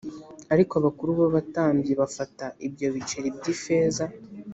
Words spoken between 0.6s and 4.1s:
abakuru b’abatambyi bafata ibyo biceri by’ifeza